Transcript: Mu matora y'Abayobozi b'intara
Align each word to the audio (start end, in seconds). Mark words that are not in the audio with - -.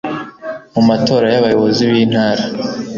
Mu 0.73 0.81
matora 0.89 1.25
y'Abayobozi 1.33 1.81
b'intara 1.89 2.43